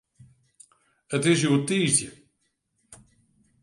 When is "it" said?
1.15-1.23